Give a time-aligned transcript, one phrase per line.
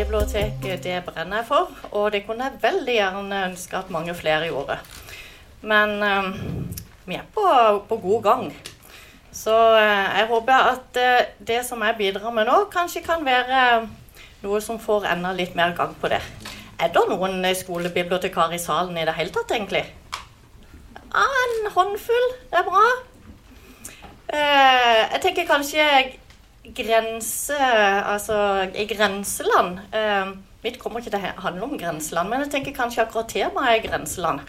[0.00, 1.70] skolebiblioteket, det brenner jeg for.
[1.92, 4.78] Og det kunne jeg veldig gjerne ønske at mange flere gjorde.
[5.62, 6.30] Men eh,
[7.06, 7.44] vi er på,
[7.88, 8.44] på, god gang.
[9.32, 13.88] Så eh, jeg håper at eh, det som jeg bidrar med nå, kanskje kan være
[14.42, 16.22] noe som får enda litt mer gang på det.
[16.80, 19.84] Er det noen skolebibliotekarer i salen i det hele tatt, egentlig?
[20.96, 22.28] Ja, en håndfull.
[22.48, 22.86] Det er bra.
[24.32, 25.84] Eh, jeg tenker kanskje
[26.64, 27.56] grense
[28.04, 29.78] Altså i grenseland.
[29.94, 30.32] Eh,
[30.62, 33.88] mitt kommer ikke til å handle om grenseland, men jeg tenker kanskje akkurat temaet er
[33.88, 34.40] grenseland.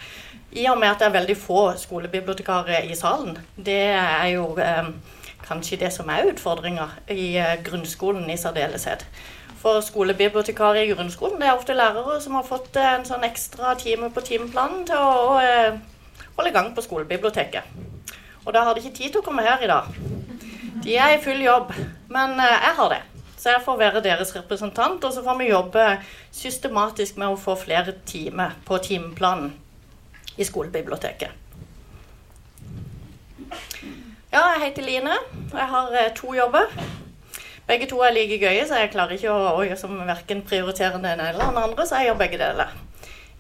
[0.52, 3.38] I og med at det er veldig få skolebibliotekarer i salen.
[3.56, 4.90] Det er jo eh,
[5.48, 9.06] kanskje det som er utfordringa i eh, grunnskolen i særdeleshet.
[9.62, 13.76] For skolebibliotekarer i grunnskolen det er ofte lærere som har fått eh, en sånn ekstra
[13.80, 15.80] time på timeplanen til å, å eh,
[16.36, 17.64] holde i gang på skolebiblioteket.
[18.46, 19.92] Og da har de ikke tid til å komme her i dag.
[20.84, 21.74] De er i full jobb,
[22.10, 23.02] men eh, jeg har det.
[23.38, 25.86] Så jeg får være deres representant, og så får vi jobbe
[26.34, 29.54] systematisk med å få flere timer på timeplanen
[30.38, 31.38] i skolebiblioteket.
[34.32, 35.18] Ja, jeg heter Line,
[35.52, 36.70] og jeg har eh, to jobber.
[37.68, 41.10] Begge to er like gøye, så jeg klarer ikke å, å som verken prioritere den
[41.12, 42.72] ene eller den andre, så jeg gjør begge deler.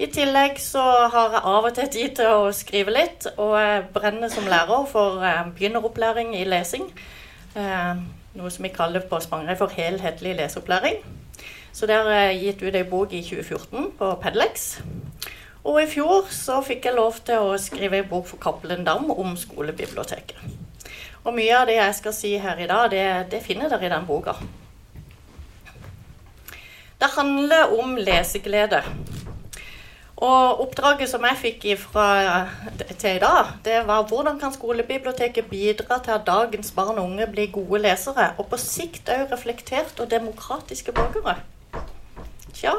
[0.02, 0.82] I tillegg så
[1.14, 4.86] har jeg av og til tid til å skrive litt, og jeg brenner som lærer
[4.92, 6.90] for eh, begynneropplæring i lesing.
[7.56, 7.96] Eh,
[8.40, 11.02] noe som vi kaller på Spangereid for helhetlig leseopplæring.
[11.74, 14.80] Så der jeg gitt ut ei bok i 2014 på Pedlex.
[15.64, 19.12] Og i fjor så fikk jeg lov til å skrive en bok for Cappelen Dam
[19.12, 20.40] om skolebiblioteket.
[21.24, 23.92] Og mye av det jeg skal si her i dag, det, det finner dere i
[23.94, 24.34] den boka.
[27.02, 28.82] Det handler om leseglede.
[30.22, 32.08] Og oppdraget som jeg fikk ifra,
[32.92, 37.26] til i dag, det var hvordan kan skolebiblioteket bidra til at dagens barn og unge
[37.32, 41.40] blir gode lesere, og på sikt òg reflekterte og demokratiske borgere?
[42.54, 42.76] Tja,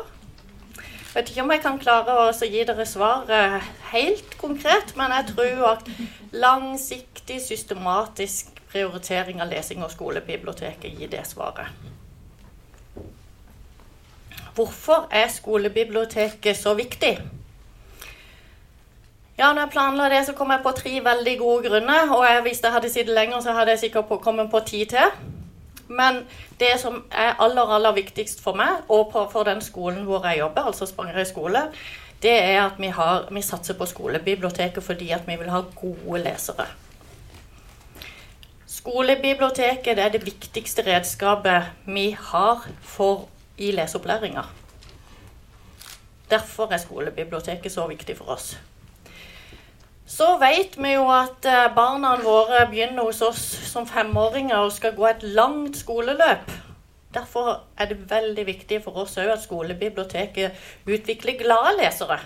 [1.17, 3.59] vet ikke om jeg kan klare å gi dere svar eh,
[3.91, 5.91] helt konkret, men jeg tror at
[6.31, 11.75] langsiktig, systematisk prioritering av lesing og skolebiblioteket gir det svaret.
[14.55, 17.17] Hvorfor er skolebiblioteket så viktig?
[19.39, 22.11] Ja, når jeg planla det, så kom jeg på tre veldig gode grunner.
[22.13, 25.15] Og jeg, hvis jeg hadde sittet lenger, så hadde jeg sikkert kommet på ti til.
[25.89, 26.23] Men
[26.61, 30.69] det som er aller, aller viktigst for meg, og for den skolen hvor jeg jobber,
[30.71, 31.67] altså Spangereid skole,
[32.23, 36.23] det er at vi, har, vi satser på skolebiblioteket fordi at vi vil ha gode
[36.23, 36.67] lesere.
[38.67, 43.29] Skolebiblioteket er det viktigste redskapet vi har for
[43.59, 44.43] i leseopplæringa.
[46.31, 48.55] Derfor er skolebiblioteket så viktig for oss.
[50.13, 53.41] Så vet vi jo at eh, barna våre begynner hos oss
[53.71, 56.51] som femåringer og skal gå et langt skoleløp.
[57.15, 62.19] Derfor er det veldig viktig for oss òg at skolebiblioteket utvikler glade lesere.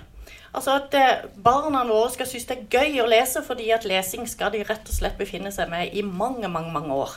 [0.50, 4.26] Altså at eh, barna våre skal synes det er gøy å lese, fordi at lesing
[4.30, 7.14] skal de rett og slett befinne seg med i mange, mange, mange år.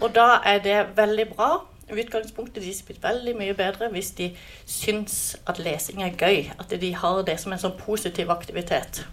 [0.00, 1.52] Og da er det veldig bra.
[1.88, 4.32] Utgangspunktet deres blir veldig mye bedre hvis de
[4.66, 6.50] syns at lesing er gøy.
[6.58, 9.04] At de har det som en sånn positiv aktivitet.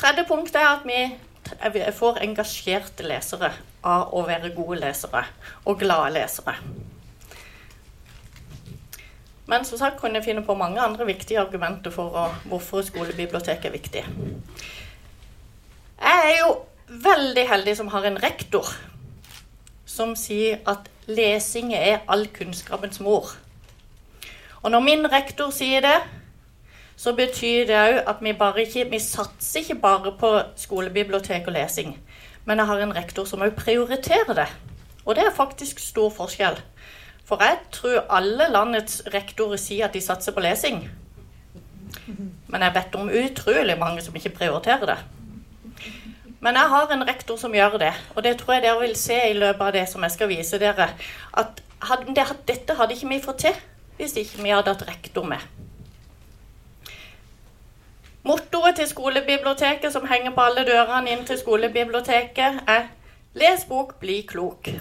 [0.00, 3.50] Tredje punkt er at vi får engasjerte lesere
[3.84, 5.26] av å være gode lesere
[5.68, 6.54] og glade lesere.
[9.50, 13.66] Men som sagt kunne jeg finne på mange andre viktige argumenter for å, hvorfor skolebibliotek
[13.66, 14.04] er viktig.
[16.00, 16.54] Jeg er jo
[17.04, 18.70] veldig heldig som har en rektor
[19.90, 23.34] som sier at lesing er all kunnskapens mor.
[24.62, 25.98] Og når min rektor sier det,
[27.00, 30.30] så betyr det òg at vi, bare ikke, vi satser ikke bare på
[30.60, 31.94] skolebibliotek og lesing.
[32.44, 34.48] Men jeg har en rektor som òg prioriterer det.
[35.06, 36.58] Og det er faktisk stor forskjell.
[37.24, 40.82] For jeg tror alle landets rektorer sier at de satser på lesing.
[42.50, 44.98] Men jeg vet om utrolig mange som ikke prioriterer det.
[46.40, 49.16] Men jeg har en rektor som gjør det, og det tror jeg dere vil se
[49.30, 50.90] i løpet av det som jeg skal vise dere.
[51.32, 51.64] At
[52.44, 53.66] dette hadde ikke vi fått til
[53.96, 55.40] hvis ikke vi hadde hatt rektor med.
[58.22, 62.88] Mottoet til skolebiblioteket som henger på alle dørene inn til skolebiblioteket, er
[63.34, 64.80] 'Les bok, bli klok'.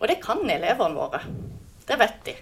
[0.00, 1.20] Og det kan elevene våre.
[1.88, 2.34] Det vet de.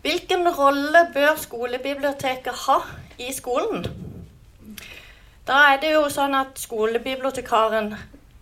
[0.00, 2.78] Hvilken rolle bør skolebiblioteket ha
[3.18, 3.84] i skolen?
[5.46, 7.94] Da er det jo sånn at skolebibliotekaren,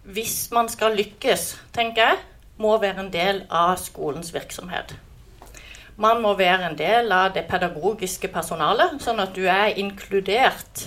[0.02, 2.18] hvis man skal lykkes, tenker jeg,
[2.56, 5.07] må være en del av skolens virksomhet.
[5.98, 10.86] Man må være en del av det pedagogiske personalet, sånn at du er inkludert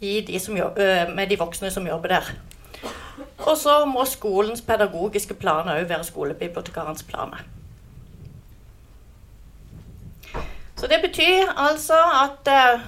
[0.00, 2.32] de jobber, med de voksne som jobber der.
[3.38, 7.44] Og så må skolens pedagogiske planer òg være skolebibliotekarens planer.
[10.76, 12.80] Så det betyr altså at uh,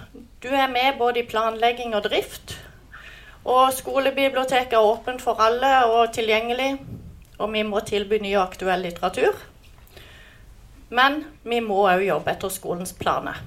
[0.43, 2.58] du er med både i planlegging og drift.
[3.44, 6.75] Og skolebiblioteket er åpent for alle og tilgjengelig.
[7.38, 9.38] Og vi må tilby ny og aktuell litteratur.
[10.88, 13.40] Men vi må òg jobbe etter skolens planer.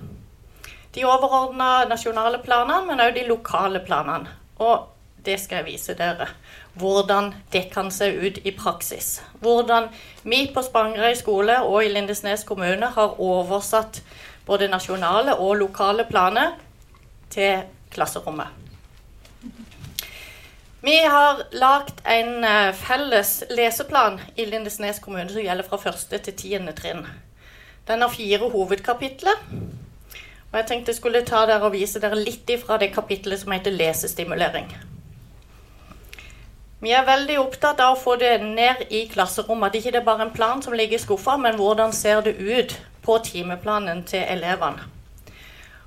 [0.94, 4.30] De overordna nasjonale planene, men òg de lokale planene.
[4.62, 4.90] Og
[5.26, 6.28] det skal jeg vise dere.
[6.78, 9.22] Hvordan det kan se ut i praksis.
[9.40, 9.90] Hvordan
[10.24, 14.02] vi på Spangereid skole og i Lindesnes kommune har oversatt
[14.46, 16.56] både nasjonale og lokale planer
[17.30, 18.48] til klasserommet.
[20.82, 26.34] Vi har lagd en eh, felles leseplan i Lindesnes kommune som gjelder fra første til
[26.40, 27.04] tiende trinn.
[27.92, 29.40] Den har fire hovedkapitler.
[30.52, 33.52] Og jeg tenkte jeg skulle ta dere og vise dere litt ifra det kapitlet som
[33.52, 34.70] heter lesestimulering.
[36.82, 39.70] Vi er veldig opptatt av å få det ned i klasserommet.
[39.70, 42.38] At ikke det er bare en plan som ligger i skuffa, men hvordan ser det
[42.40, 44.88] ut på timeplanen til elevene.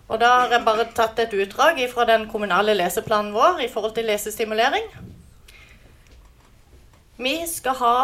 [0.04, 3.96] Og da har jeg bare tatt et utdrag fra den kommunale leseplanen vår i forhold
[3.96, 4.84] til lesestimulering.
[7.16, 7.96] Vi skal ha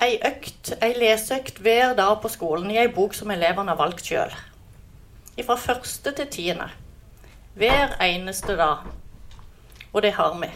[0.00, 4.06] ei økt, ei leseøkt hver dag på skolen i ei bok som elevene har valgt
[4.08, 4.32] sjøl.
[5.42, 6.68] Fra første til tiende.
[7.58, 8.86] Hver eneste dag.
[9.92, 10.48] Og det har vi.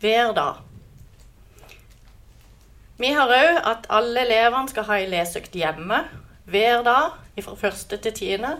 [0.00, 0.64] Hver dag.
[2.98, 6.02] Vi har òg at alle elevene skal ha ei leseøkt hjemme
[6.48, 8.56] hver dag fra første til tiende.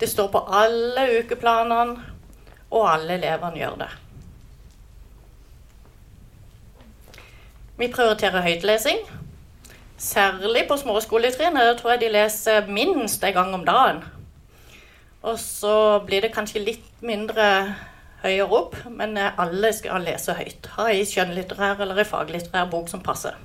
[0.00, 2.00] Det står på alle ukeplanene,
[2.70, 3.90] og alle elevene gjør det.
[7.78, 8.98] Vi prioriterer høytlesing.
[10.00, 11.76] Særlig på småskoletrinnet.
[11.78, 14.00] Tror jeg de leser minst en gang om dagen.
[15.22, 17.44] Og så blir det kanskje litt mindre
[18.22, 20.70] høyere opp, men alle skal lese høyt.
[20.78, 23.36] Ha ei skjønnlitterær eller ei faglitterær bok som passer.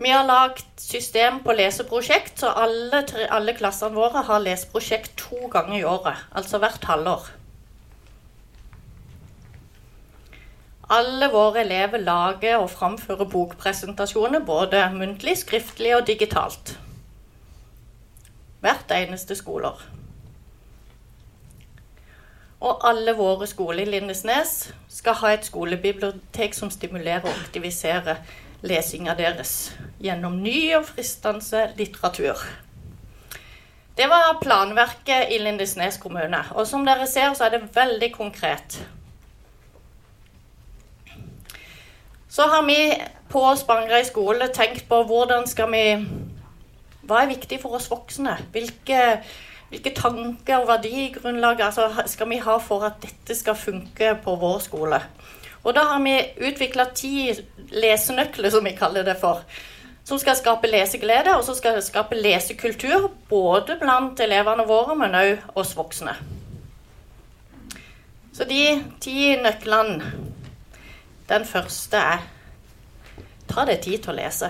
[0.00, 5.76] Vi har lagd system på leseprosjekt, så alle, alle, klassene våre har leseprosjekt to ganger
[5.76, 6.22] i året.
[6.32, 7.26] Altså hvert halvår.
[10.90, 16.74] Alle våre elever lager og framfører bokpresentasjoner både muntlig, skriftlig og digitalt.
[18.60, 19.84] Hvert eneste skoleår.
[22.60, 28.18] Og alle våre skoler i Lindesnes skal ha et skolebibliotek som stimulerer og aktiviserer
[28.66, 29.54] lesinga deres
[30.02, 32.42] gjennom ny og fristende litteratur.
[33.96, 36.42] Det var planverket i Lindesnes kommune.
[36.58, 38.82] Og som dere ser, så er det veldig konkret.
[42.40, 42.94] Så har vi
[43.28, 45.80] på Spangereid skole tenkt på hvordan skal vi
[47.04, 48.32] Hva er viktig for oss voksne?
[48.54, 49.00] Hvilke,
[49.68, 54.56] hvilke tanker og verdigrunnlag altså, skal vi ha for at dette skal funke på vår
[54.64, 55.02] skole?
[55.66, 56.16] Og da har vi
[56.48, 57.28] utvikla ti
[57.76, 59.44] lesenøkler, som vi kaller det for.
[60.08, 63.10] Som skal skape leseglede, og som skal skape lesekultur.
[63.28, 66.16] Både blant elevene våre, men òg oss voksne.
[68.32, 68.64] Så de
[69.04, 70.29] ti nøklene
[71.30, 72.28] Den første er
[73.50, 74.46] Ta deg tid til å lese.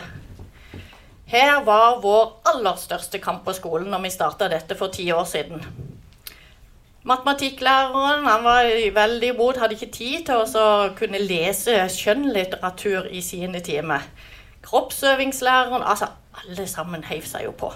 [1.30, 5.24] Her var vår aller største kamp på skolen når vi starta dette for ti år
[5.28, 5.62] siden.
[7.08, 13.62] Matematikklæreren han var veldig imot, hadde ikke tid til å kunne lese skjønnlitteratur i sine
[13.64, 14.04] timer.
[14.66, 16.10] Kroppsøvingslæreren Altså,
[16.42, 17.72] alle sammen heiv seg jo på.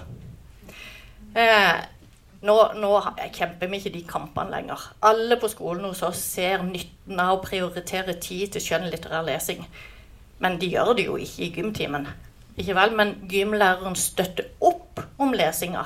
[1.35, 1.73] Eh,
[2.45, 2.91] nå, nå,
[3.33, 4.85] kjemper vi ikke de kampene lenger.
[5.05, 9.65] Alle på skolen hos oss ser nytten av å prioritere tid til skjønnlitterær lesing.
[10.43, 12.07] Men de gjør det jo ikke i gymtimen.
[12.55, 12.95] Ikke vel?
[12.95, 15.85] Men gymlæreren støtter opp om lesinga.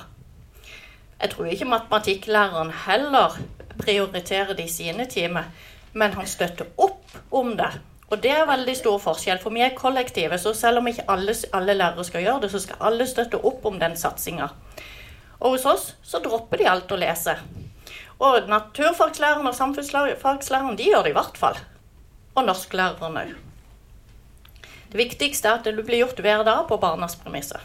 [1.20, 3.36] Jeg tror ikke matematikklæreren heller
[3.80, 5.50] prioriterer det i sine timer,
[5.94, 7.72] men han støtter opp om det.
[8.10, 10.38] Og det er veldig stor forskjell, for vi er kollektive.
[10.42, 13.66] Så selv om ikke alle, alle lærere skal gjøre det, så skal alle støtte opp
[13.70, 14.50] om den satsinga.
[15.40, 17.36] Og hos oss så dropper de alt å lese.
[18.20, 21.60] Og naturfagslæreren og samfunnsfagslæreren de gjør det i hvert fall.
[22.36, 23.36] Og norsklæreren òg.
[24.90, 27.62] Det viktigste er at det blir gjort hver dag på barnas premisser.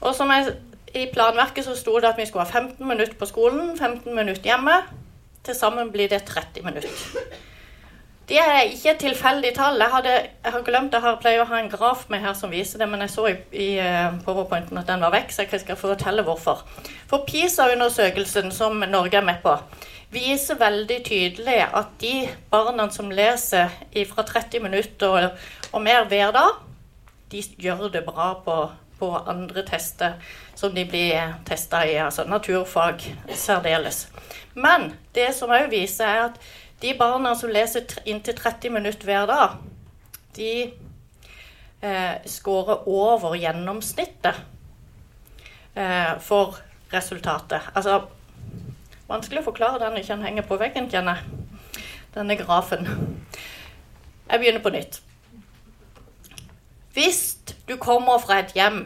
[0.00, 0.56] Og som jeg
[0.94, 4.50] i planverket så sto det at vi skulle ha 15 minutter på skolen, 15 minutter
[4.50, 4.82] hjemme.
[5.44, 6.90] Til sammen blir det 30 minutter.
[8.28, 9.76] Det er ikke et tilfeldig tall.
[9.80, 10.12] Jeg, hadde,
[10.44, 12.88] jeg har glemt, jeg har pleier å ha en graf med her som viser det,
[12.88, 16.24] men jeg så i, i uh, powerpointen at den var vekk, så jeg skal fortelle
[16.24, 16.62] hvorfor.
[17.10, 19.52] For PISA-undersøkelsen som Norge er med på,
[20.14, 22.14] viser veldig tydelig at de
[22.52, 23.68] barna som leser
[24.08, 26.62] fra 30 minutter og, og mer hver dag,
[27.32, 28.56] de gjør det bra på
[28.98, 30.12] på andre tester
[30.54, 33.02] som de blir testa i, altså naturfag
[33.34, 34.06] særdeles.
[34.54, 36.38] Men det som òg viser, er at
[36.84, 39.54] De barna som leser inntil 30 minutter hver dag,
[40.36, 40.48] de
[41.80, 44.42] eh, scorer over gjennomsnittet
[45.72, 46.58] eh, for
[46.92, 47.70] resultatet.
[47.72, 48.02] Altså
[49.08, 51.84] Vanskelig å forklare den ikke den henger på veggen, kjenner jeg.
[52.14, 52.86] Denne grafen.
[54.28, 54.98] Jeg begynner på nytt.
[56.96, 57.22] Hvis
[57.68, 58.82] du kommer fra et hjem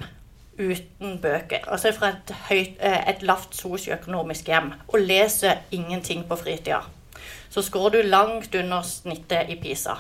[0.59, 6.39] uten bøker, altså fra et, høyt, eh, et lavt sosioøkonomisk hjem, og leser ingenting på
[6.41, 6.81] fritida,
[7.59, 9.97] så skårer du langt under snittet i PISA.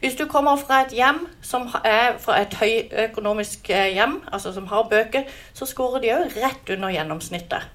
[0.00, 4.66] Hvis du kommer fra et hjem som er fra et høyøkonomisk eh, hjem, altså som
[4.66, 7.68] har bøker, så skårer de òg rett under gjennomsnittet.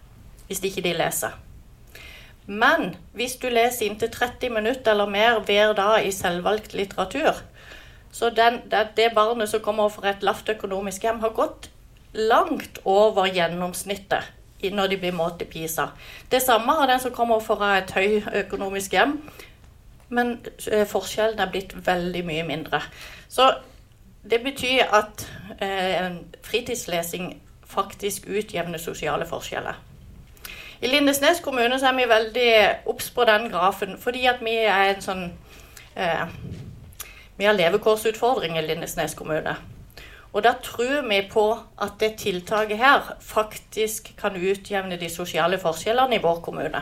[0.47, 1.37] Hvis ikke de leser.
[2.47, 7.39] Men hvis du leser inntil 30 minutter eller mer hver dag i selvvalgt litteratur,
[8.11, 11.71] så den, det, det, barnet som kommer fra et lavt økonomisk hjem, har gått
[12.13, 14.27] langt over gjennomsnittet
[14.71, 15.87] når de blir målt i PISA.
[16.31, 19.17] Det samme har den som kommer fra et høyøkonomisk hjem,
[20.13, 20.37] men
[20.71, 22.81] eh, forskjellen er blitt veldig mye mindre.
[23.29, 23.49] Så
[24.29, 25.25] det betyr at
[25.61, 29.79] eh, fritidslesing faktisk utjevner sosiale forskjeller.
[30.83, 32.49] I Lindesnes kommune så er vi veldig
[32.91, 35.23] obs på den grafen, fordi at vi er en sånn
[35.95, 36.25] eh,
[37.37, 39.55] Vi har levekårsutfordringer i Lindesnes kommune.
[40.33, 41.45] Og da tror vi på
[41.81, 46.81] at det tiltaket her faktisk kan utjevne de sosiale forskjellene i vår kommune.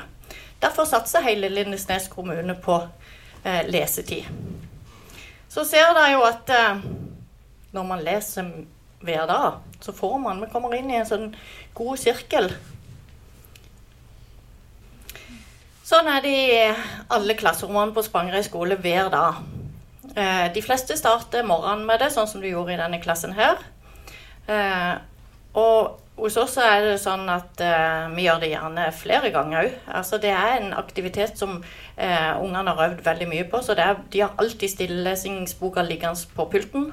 [0.62, 2.78] Derfor satser hele Lindesnes kommune på
[3.44, 4.28] eh, lesetid.
[5.50, 6.84] Så ser dere jo at eh,
[7.76, 8.54] når man leser
[9.02, 11.32] hver dag, så får man Vi kommer inn i en sånn
[11.74, 12.52] god sirkel
[15.92, 16.60] Sånn er det i
[17.12, 19.42] alle klasserommene på Spangereid skole hver dag.
[20.16, 23.62] Eh, de fleste starter morgenen med det, sånn som du gjorde i denne klassen her.
[24.52, 24.96] Eh,
[25.58, 29.78] og hos oss er det sånn at uh, vi gjør det gjerne flere ganger òg.
[30.00, 31.56] Altså, det er en aktivitet som
[31.98, 33.62] ungene har øvd veldig mye på.
[33.66, 36.92] Så er, de har alltid stillesingsboka liggende på pulten.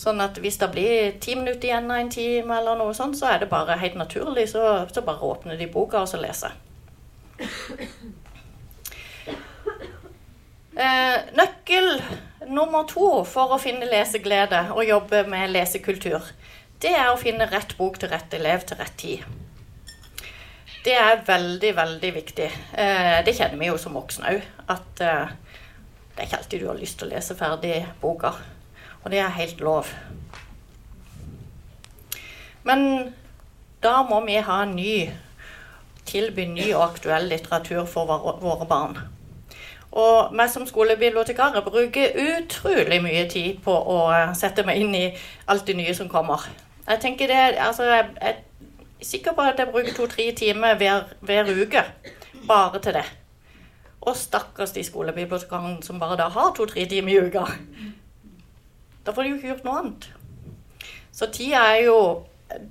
[0.00, 3.28] Sånn at hvis det blir ti minutter igjen av en time, eller noe sånt, så
[3.30, 4.48] er det bare helt naturlig.
[4.54, 6.56] Så, så bare åpner de boka og så leser.
[10.72, 11.98] Eh, nøkkel
[12.48, 16.32] nummer to for å finne leseglede og jobbe med lesekultur,
[16.82, 19.24] det er å finne rett bok til rett elev til rett tid.
[20.82, 22.48] Det er veldig, veldig viktig.
[22.74, 24.46] Eh, det kjenner vi jo som voksne òg.
[24.74, 25.34] At eh,
[26.12, 28.32] det er ikke alltid du har lyst til å lese ferdig boka.
[29.04, 29.92] Og det er helt lov.
[32.66, 33.12] Men
[33.82, 34.96] da må vi ha ny
[36.06, 38.10] tilby ny og aktuell litteratur for
[38.42, 38.98] våre barn.
[39.92, 43.98] Og meg som skolebibliotekar bruker utrolig mye tid på å
[44.38, 45.06] sette meg inn i
[45.52, 46.46] alt det nye som kommer.
[46.86, 48.40] Jeg tenker det, altså, jeg er
[49.02, 51.84] sikker på at jeg bruker to-tre timer hver, hver, uke
[52.48, 53.04] bare til det.
[54.00, 57.44] Og stakkars de skolebibliotekarene som bare da har to-tre timer i uka.
[59.06, 60.08] Da får de jo ikke gjort noe annet.
[61.12, 61.98] Så tida er jo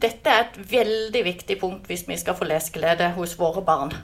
[0.01, 3.95] Dette er et veldig viktig punkt hvis vi skal få leseglede hos våre barn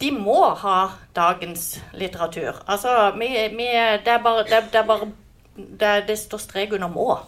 [0.00, 2.60] de må ha dagens litteratur.
[2.66, 3.66] Altså, vi, vi,
[4.04, 5.10] det er bare, det, det, er bare
[5.56, 7.18] det, det, står strek under 'må'.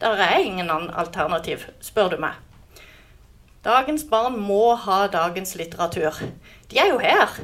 [0.00, 2.32] Der er ingen annen alternativ, spør du meg.
[3.64, 6.20] Dagens barn må ha dagens litteratur.
[6.70, 7.38] De er jo her.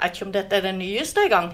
[0.00, 1.52] Jeg vet ikke om dette er det nyeste engang.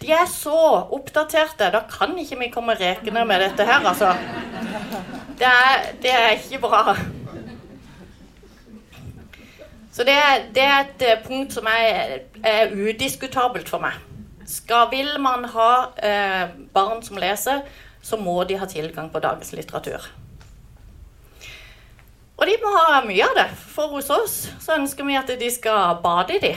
[0.00, 1.70] De er så oppdaterte.
[1.72, 4.14] Da kan ikke vi komme rekende med dette her, altså.
[5.38, 6.96] Det er, det er ikke bra.
[9.94, 10.16] Så det,
[10.54, 13.94] det, er et eh, punkt som er, er udiskutabelt for meg.
[14.50, 15.70] Skal, vil man ha
[16.02, 17.62] eh, barn som leser,
[18.02, 20.08] så må de ha tilgang på dagens litteratur.
[22.34, 23.46] Og de må ha mye av det.
[23.54, 26.50] For hos oss så ønsker vi at de skal bade i de.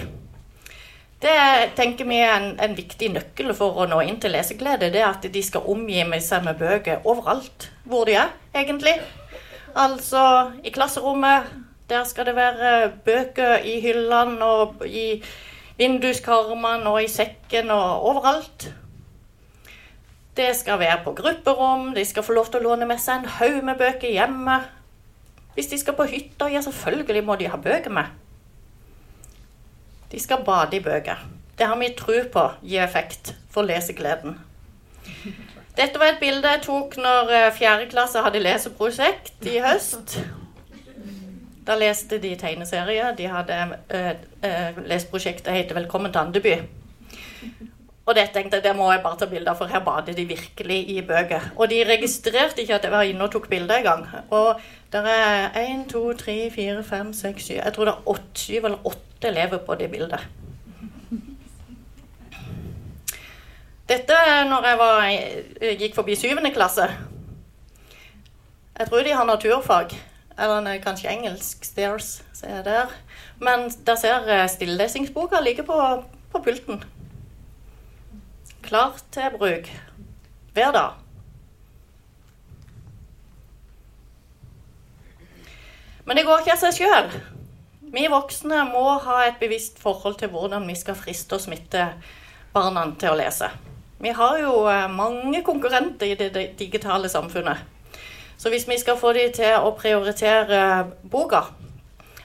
[1.21, 1.37] Det
[1.77, 4.89] tenker vi er en, en viktig nøkkel for å nå inn til leseglede.
[4.93, 8.97] Det er at de skal omgi seg med bøker overalt hvor de er, egentlig.
[9.77, 10.25] Altså
[10.65, 15.23] i klasserommet, der skal det være bøker i hyllene og i
[15.77, 18.73] vinduskarmene og i sekken og overalt.
[20.37, 23.31] Det skal være på grupperom, de skal få lov til å låne med seg en
[23.39, 24.59] haug med bøker hjemme.
[25.55, 28.11] Hvis de skal på hytta, ja, selvfølgelig må de ha bøker med.
[30.11, 31.23] De skal bade i bøker.
[31.57, 34.37] Det har vi tro på gir effekt for lesegleden.
[35.77, 40.19] Dette var et bilde jeg tok når eh, fjerde klasse hadde leseprosjekt i høst.
[41.67, 43.11] Da leste de tegneserier.
[43.17, 44.11] De hadde uh,
[44.43, 46.61] uh, lest prosjektet heter 'Velkommen til Andeby'.
[48.07, 50.23] Og det tenkte jeg, det må jeg bare ta bilde av, for her bader de
[50.25, 51.49] virkelig i bøker.
[51.57, 54.07] Og de registrerte ikke at jeg var inne og tok bilde engang.
[54.31, 58.39] Og det er én, to, tre, fire, fem, seks, syv Jeg tror det er åtte,
[58.39, 60.27] syv eller åtte elever på det bildet.
[63.89, 65.03] Dette er når jeg var,
[65.79, 66.87] gikk forbi syvende klasse.
[68.79, 69.99] Jeg tror de har naturfag.
[70.37, 71.65] Eller kanskje engelsk.
[71.65, 72.93] Stairs, ser jeg der.
[73.39, 75.79] Men der ser stillesingsboka ligge på,
[76.31, 76.83] på pulten.
[78.61, 79.69] Klar til bruk
[80.53, 80.91] hver dag.
[86.05, 87.09] Men det går ikke av seg sjøl.
[87.91, 91.89] Vi voksne må ha et bevisst forhold til hvordan vi skal friste og smitte
[92.53, 93.49] barna til å lese.
[94.03, 97.63] Vi har jo eh, mange konkurrenter i det digitale samfunnet.
[98.37, 100.59] Så hvis vi skal få dem til å prioritere
[101.09, 101.47] boka,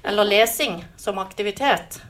[0.05, 2.03] eller lesing som aktivitet,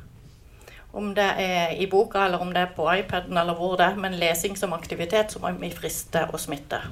[0.93, 4.01] om det er i boka eller om det er på iPaden eller hvor det er,
[4.01, 6.83] men lesing som aktivitet, så må vi friste og smitte.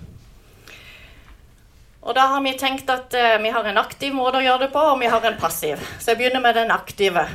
[2.00, 4.70] Og da har vi tenkt at eh, vi har en aktiv måte å gjøre det
[4.72, 5.82] på, og vi har en passiv.
[6.00, 7.26] Så jeg begynner med den aktive.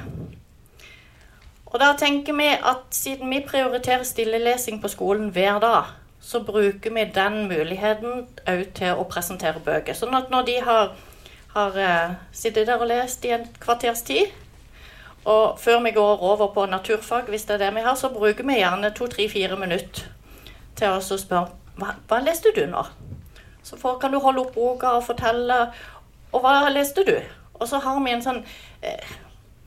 [1.69, 5.93] Og da tenker vi at siden vi prioriterer stillelesing på skolen hver dag,
[6.25, 9.93] så bruker vi den muligheten òg til å presentere bøker.
[9.93, 10.95] Sånn at når de har,
[11.53, 14.33] har uh, sittet der og lest i en kvarters tid,
[15.25, 18.45] og før vi går over på naturfag, hvis det er det vi har, så bruker
[18.45, 20.09] vi gjerne to-tre-fire minutter
[20.77, 22.83] til å spørre hva, hva leste du nå?
[23.65, 25.57] Så for, kan du holde opp boka og fortelle.
[26.33, 27.15] Og hva leste du?
[27.57, 28.41] Og så har vi en sånn
[28.85, 29.13] eh,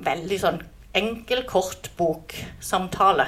[0.07, 0.61] veldig sånn
[0.99, 3.27] enkel, kort boksamtale.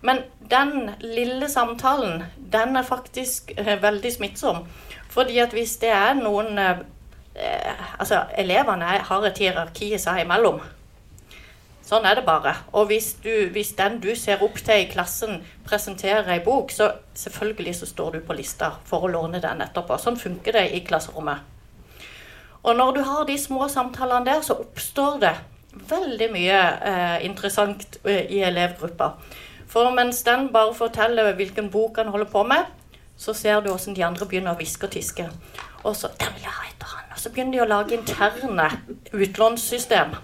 [0.00, 4.64] Men den lille samtalen, den er faktisk eh, veldig smittsom.
[5.10, 6.86] Fordi at hvis det er noen eh,
[8.00, 10.56] Altså, elevene har et hierarki seg imellom.
[11.86, 12.52] Sånn er det bare.
[12.76, 16.90] Og hvis, du, hvis, den du ser opp til i klassen, presenterer ei bok, så
[17.16, 19.96] selvfølgelig så står du på lista for å låne den etterpå.
[20.02, 21.46] Sånn funker det i klasserommet.
[22.66, 25.34] Og når du har de små samtalene der, så oppstår det
[25.88, 26.58] veldig mye
[26.90, 29.12] eh, interessant eh, i elevgruppa.
[29.68, 32.70] For mens den bare forteller hvilken bok han holder på med,
[33.18, 35.28] så ser du hvordan de andre begynner å hviske og tiske.
[35.82, 37.12] Og så den vil jeg ha etter han.
[37.12, 38.70] Og så begynner de å lage interne
[39.12, 40.16] utlånssystem.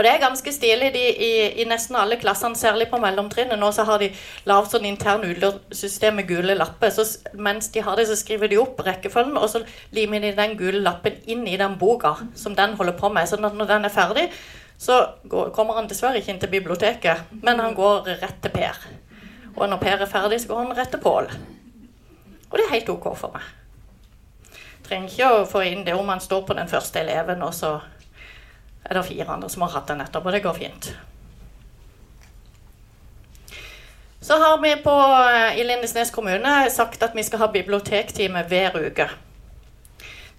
[0.00, 0.94] Og det er ganske stilig.
[0.94, 4.08] De, i, i, nesten alle klassene, særlig på mellomtrinnet, nå så har de
[4.48, 6.88] lagd sånn intern utlånssystem med gule lapper.
[6.94, 7.04] Så
[7.36, 9.60] mens de har det, så skriver de opp rekkefølgen, og så
[9.96, 13.28] limer de den gule lappen inn i den boka som den holder på med.
[13.28, 14.30] Så når den er ferdig,
[14.80, 18.78] så går, kommer han dessverre ikke inn til biblioteket, men han går rett til Per.
[19.52, 21.28] Og når Per er ferdig, så går han rett til Pål.
[22.48, 23.44] Og det er helt OK for meg.
[24.86, 27.74] Trenger ikke å få inn det om han står på den første eleven, og så
[28.80, 30.32] er det fire andre som har hatt den etterpå.
[30.32, 30.92] Det går fint.
[34.20, 34.96] Så har vi på,
[35.60, 39.12] i Lindesnes kommune sagt at vi skal ha bibliotektime hver uke.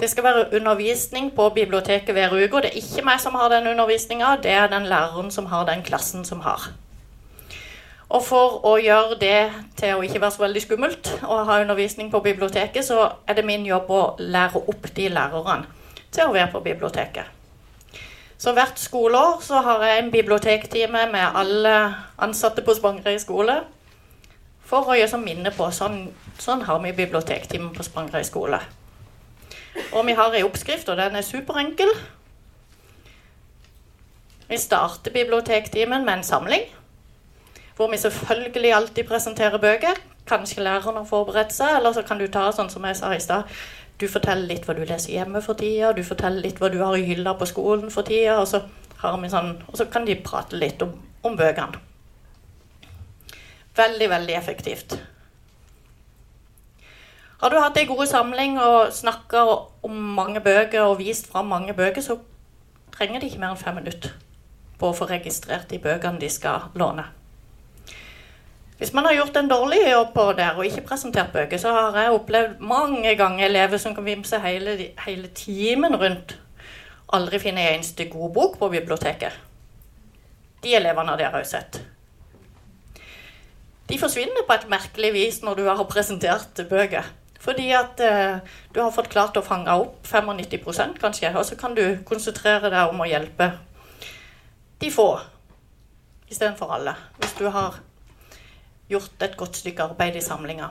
[0.01, 2.55] Det skal være undervisning på biblioteket hver uke.
[2.55, 5.67] Og det er ikke meg som har den undervisninga, det er den læreren som har
[5.69, 6.71] den klassen som har.
[8.09, 12.09] Og for å gjøre det til å ikke være så veldig skummelt å ha undervisning
[12.11, 15.69] på biblioteket, så er det min jobb å lære opp de lærerne
[16.11, 17.37] til å være på biblioteket.
[18.41, 21.77] Så hvert skoleår så har jeg en bibliotektime med alle
[22.17, 23.61] ansatte på Spangereid skole.
[24.65, 26.07] For å gjøre som minne på sånn,
[26.41, 28.63] sånn har vi bibliotektime på Spangereid skole.
[29.91, 31.91] Og vi har ei oppskrift, og den er superenkel.
[34.49, 36.63] Vi starter bibliotektimen med en samling.
[37.75, 40.01] Hvor vi selvfølgelig alltid presenterer bøker.
[40.27, 43.23] Kanskje læreren har forberedt seg, eller så kan du ta sånn som jeg sa i
[43.23, 43.47] stad.
[44.01, 46.97] Du forteller litt hva du leser hjemme for tida, du forteller litt hva du har
[46.97, 48.63] i hylla på skolen for tida, og så,
[49.01, 51.79] sånn, og så kan de prate litt om, om bøkene.
[53.77, 54.97] Veldig, veldig effektivt.
[57.41, 59.41] Har du hatt ei god samling og snakka
[59.81, 62.19] om mange bøker og vist fram mange bøker, så
[62.93, 64.11] trenger de ikke mer enn fem minutter
[64.77, 67.07] på å få registrert de bøkene de skal låne.
[68.77, 71.97] Hvis man har gjort en dårlig jobb på der og ikke presentert bøker, så har
[71.97, 74.75] jeg opplevd mange ganger elever som kan vimse hele,
[75.05, 76.35] hele timen rundt.
[77.13, 79.33] Aldri finne en eneste god bok på biblioteket.
[80.61, 81.81] De elevene har dere jo sett.
[83.89, 87.09] De forsvinner på et merkelig vis når du har presentert bøker.
[87.41, 88.37] Fordi at eh,
[88.73, 92.91] du har fått klart å fange opp 95% kanskje, og så kan du konsentrere deg
[92.91, 93.49] om å hjelpe
[94.81, 95.07] de få
[96.29, 96.93] istedenfor alle.
[97.17, 97.79] Hvis du har
[98.91, 100.69] gjort et godt stykke arbeid i samlinga.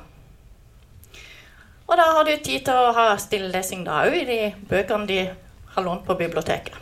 [1.90, 5.20] Og da har du tid til å ha stillelesing da òg i de bøkene de
[5.74, 6.76] har lånt på biblioteket.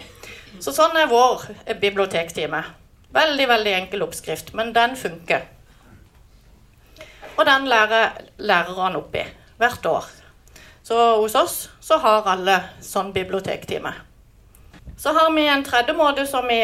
[0.60, 1.46] Så sånn er vår
[1.80, 2.60] bibliotektime.
[3.14, 5.46] Veldig, veldig enkel oppskrift, men den funker.
[7.38, 9.24] Og den lærer lærerne oppi
[9.58, 10.04] hvert år.
[10.82, 13.92] Så hos oss så har alle sånn bibliotektime.
[14.98, 16.60] Så har vi en tredje måte som vi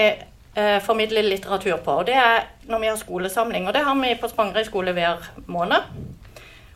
[0.54, 1.98] eh, formidler litteratur på.
[2.00, 3.68] og Det er når vi har skolesamling.
[3.68, 5.90] Og det har vi på Spangereid skole hver måned.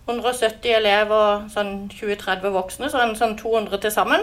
[0.08, 4.22] 170 elever, sånn 20-30 voksne, så en sånn 200 til sammen,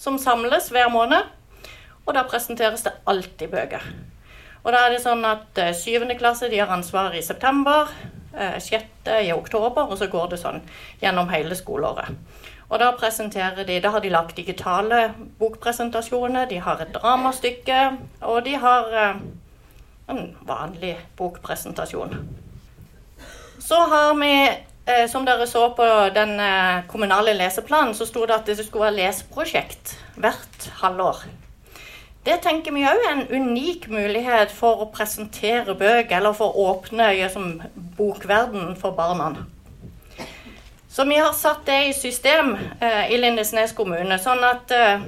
[0.00, 1.28] som samles hver måned.
[2.06, 3.84] Og da presenteres det alltid bøker.
[4.64, 7.92] Og da er det sånn at eh, syvende klasse de har ansvar i september,
[8.36, 10.62] eh, sjette i oktober, og så går det sånn
[11.02, 12.14] gjennom hele skoleåret.
[12.70, 17.80] Og da presenterer de Da har de lagt digitale bokpresentasjoner, de har et dramastykke,
[18.20, 19.22] og de har eh,
[20.10, 22.14] en vanlig bokpresentasjon.
[23.58, 24.32] Så har vi
[24.86, 28.86] eh, som dere så på den eh, kommunale leseplanen, så sto det at det skulle
[28.88, 31.24] være leseprosjekt hvert halvår.
[32.24, 36.66] Det tenker vi òg er en unik mulighet for å presentere bøker, eller for å
[36.74, 37.54] åpne som
[37.96, 39.46] bokverden for barna.
[40.90, 45.06] Så vi har satt det i system eh, i Lindesnes kommune, sånn at eh,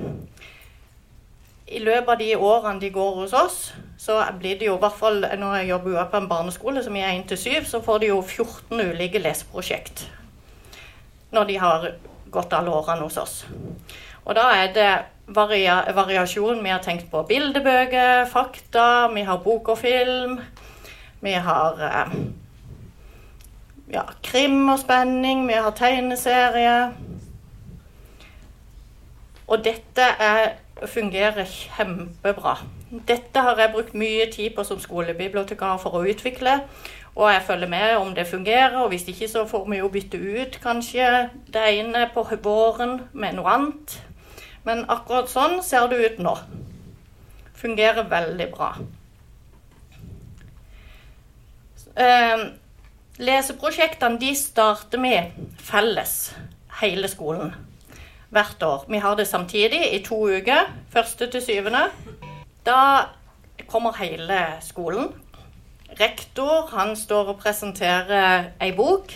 [1.72, 3.58] i løpet av de årene de går hos oss,
[4.00, 6.96] så blir det jo i hvert fall Når jeg jobber jo på en barneskole som
[6.96, 10.06] er 1-7, så får de jo 14 ulike leseprosjekt
[11.32, 11.84] når de har
[12.32, 13.36] gått alle årene hos oss.
[14.26, 14.88] Og da er det
[15.26, 16.62] varia variasjon.
[16.64, 20.40] Vi har tenkt på bildebøker, fakta, vi har bok og film.
[21.22, 22.14] Vi har eh,
[23.92, 26.92] ja, krim og spenning, vi har tegneserie.
[29.46, 30.56] Og dette er,
[30.86, 32.56] fungerer kjempebra.
[33.08, 36.60] Dette har jeg brukt mye tid på som skolebibliotekar for å utvikle.
[37.12, 40.16] Og jeg følger med om det fungerer, og hvis ikke så får vi jo bytte
[40.16, 43.98] ut kanskje det ene på våren med noe annet.
[44.66, 46.36] Men akkurat sånn ser det ut nå.
[47.58, 48.72] Fungerer veldig bra.
[51.92, 52.44] Eh,
[53.20, 56.32] leseprosjektene de starter med felles,
[56.80, 57.52] hele skolen,
[58.32, 58.86] hvert år.
[58.88, 61.88] Vi har det samtidig i to uker, første til syvende.
[62.64, 63.10] Da
[63.68, 65.10] kommer hele skolen.
[66.00, 69.12] Rektor han står og presenterer ei bok.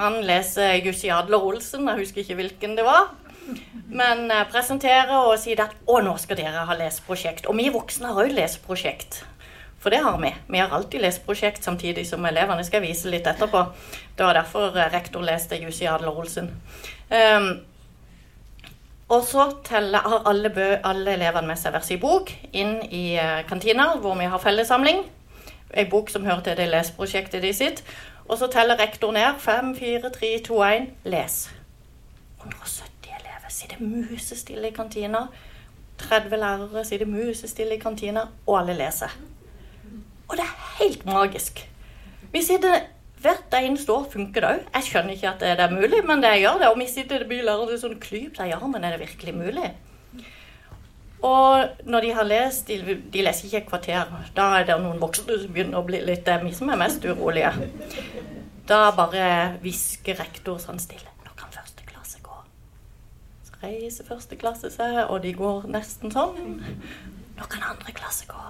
[0.00, 3.12] Han leser Jussi Adler Olsen, jeg husker ikke hvilken det var.
[3.94, 7.46] Men uh, presentere og si at 'Å, nå skal dere ha leseprosjekt'.
[7.50, 9.22] Og vi voksne har òg leseprosjekt.
[9.84, 10.34] For det har vi.
[10.48, 12.64] Vi har alltid leseprosjekt samtidig som elevene.
[12.64, 13.66] Skal vise litt etterpå.
[14.16, 16.48] Det var derfor eh, rektor leste Jussi Adler Olsen.
[17.10, 17.50] Um,
[19.12, 23.44] og så har alle, bø, alle, elevene med seg hver sin bok inn i uh,
[23.44, 25.04] kantina, hvor vi har fellessamling.
[25.76, 27.84] Ei bok som hører til det leseprosjektet de sitt.
[28.24, 29.36] Og så teller rektor ned.
[29.38, 30.90] 5, 4, 3, 2, 1.
[31.12, 31.38] Les.
[32.40, 32.93] 170 elever
[33.54, 35.26] sitter musestille i kantina.
[36.02, 39.14] 30 lærere sitter musestille i kantina, og alle leser.
[40.28, 41.64] Og det er helt magisk.
[42.34, 42.82] Vi sitter
[43.24, 44.64] Hvert eneste år funker det òg.
[44.74, 46.68] Jeg skjønner ikke at det er mulig, men det gjør det.
[46.68, 48.84] Og vi sitter i bylærere til sånn klyp seg i armen.
[48.84, 49.70] Er det virkelig mulig?
[51.24, 54.10] Og når de har lest De, de leser ikke et kvarter.
[54.36, 56.80] Da er det noen voksne som begynner å bli litt Det er vi som er
[56.82, 57.54] mest urolige.
[58.68, 59.24] Da bare
[59.62, 61.08] hvisker rektor sånn stille.
[61.24, 62.36] Nå kan første klasse gå.
[63.48, 66.60] Så reiser første klasse seg, og de går nesten sånn.
[67.34, 68.40] Nå kan andre klasse gå.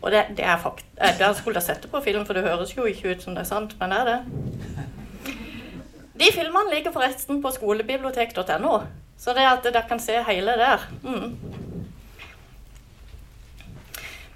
[0.00, 0.86] Og det, det er fakt...
[0.96, 3.44] Jeg skulle ha sett det på film, for det høres jo ikke ut som det
[3.44, 4.20] er sant, men det er det.
[6.20, 8.78] De filmene ligger forresten på skolebibliotek.no,
[9.20, 10.88] så det at dere kan se hele der.
[11.04, 11.36] Mm.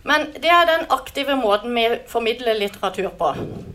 [0.05, 3.31] Men det er den aktive måten vi formidler litteratur på.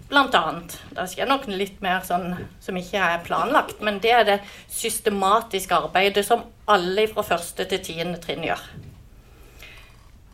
[0.10, 0.76] Blant annet.
[0.94, 4.38] Det skjer nok litt mer sånn som ikke er planlagt, men det er det
[4.70, 8.62] systematiske arbeidet som alle fra første til tiende trinn gjør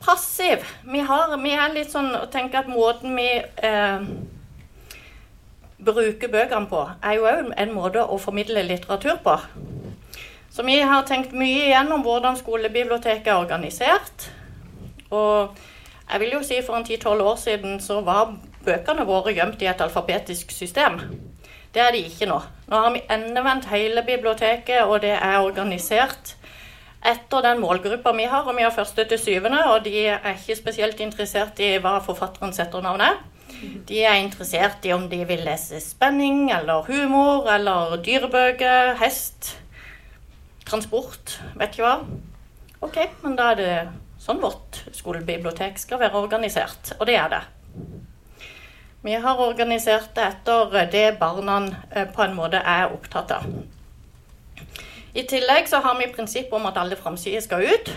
[0.05, 0.57] passiv.
[0.83, 4.07] Vi, har, vi, er litt sånn å tenke at måten vi eh,
[5.85, 9.37] bruker bøkene på, er jo òg en måte å formidle litteratur på.
[10.53, 14.29] Så vi har tenkt mye igjennom hvordan skolebiblioteket er organisert.
[15.11, 15.57] Og
[16.11, 19.69] jeg vil jo si for en 10-12 år siden så var bøkene våre gjemt i
[19.69, 20.99] et alfabetisk system.
[21.73, 22.39] Det er de ikke nå.
[22.71, 26.35] Nå har vi endevendt hele biblioteket, og det er organisert
[27.05, 30.57] etter den målgruppa vi har, og vi har første til syvende, og de er ikke
[30.57, 33.19] spesielt interessert i hva forfatterens setter navnet.
[33.89, 39.55] De er interessert i om de vil lese spenning eller humor eller dyrebøker, hest,
[40.65, 41.95] transport, vet ikke hva.
[42.85, 43.75] Ok, men da er det
[44.25, 47.43] sånn vårt skolebibliotek skal være organisert, og det er det.
[49.05, 51.59] Vi har organisert det etter det barna
[51.91, 53.45] eh, på en måte er opptatt av.
[55.15, 57.91] I tillegg så har vi prinsippet om at alle framsider skal ut.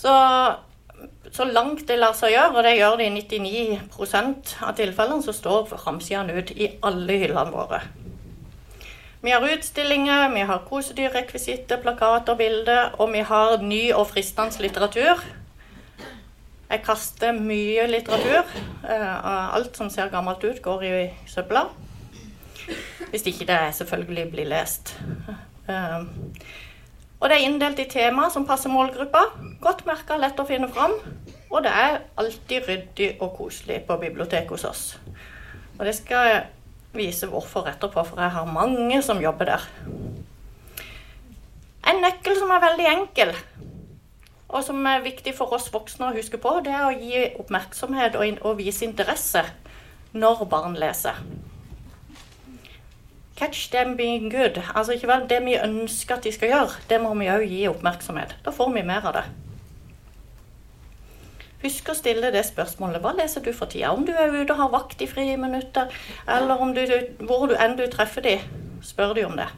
[0.00, 0.12] Så,
[1.32, 5.34] så, langt det lar seg gjøre, og det gjør det i 99% av tilfellene, så
[5.36, 7.82] står framsidene ut i alle hyllene våre.
[9.22, 15.20] Vi har utstillinger, vi har kosedyrrekvisitter, plakater, bilder, og vi har ny og fristende litteratur.
[16.70, 18.48] Jeg kaster mye litteratur.
[18.80, 20.92] Uh, alt som ser gammelt ut, går i
[21.28, 21.66] søpla.
[23.10, 24.94] Hvis ikke det selvfølgelig blir lest.
[25.68, 26.08] Uh,
[27.20, 29.26] og det er inndelt i temaer som passer målgruppa.
[29.60, 30.96] Godt merka, lett å finne fram.
[31.50, 34.86] Og det er alltid ryddig og koselig på biblioteket hos oss.
[35.76, 36.46] Og det skal
[36.96, 39.66] vise hvorfor etterpå, for jeg har mange som jobber der.
[41.90, 43.34] En nøkkel som er veldig enkel,
[44.50, 48.18] og som er viktig for oss voksne å huske på, det er å gi oppmerksomhet
[48.18, 49.44] og, og vise interesse
[50.12, 51.18] når barn leser.
[53.38, 54.58] Catch them being good.
[54.74, 57.62] Altså ikke vel det vi ønsker at de skal gjøre, det må vi òg gi
[57.70, 58.34] oppmerksomhet.
[58.44, 59.24] Da får vi mer av det.
[61.60, 63.02] Husk å stille det spørsmålet.
[63.04, 63.90] Hva leser du for tida?
[63.92, 65.92] Om du er ute og har vakt i friminutter,
[66.28, 66.80] eller om du,
[67.28, 68.38] hvor du enn du treffer de,
[68.84, 69.50] spør de om det.